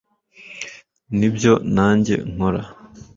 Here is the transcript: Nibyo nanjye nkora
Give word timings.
Nibyo 1.17 1.53
nanjye 1.75 2.15
nkora 2.31 2.61